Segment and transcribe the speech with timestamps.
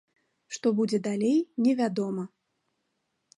[0.55, 2.23] Што будзе далей не вядома.